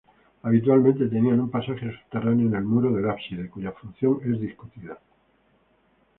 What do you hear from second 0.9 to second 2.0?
tenían un pasaje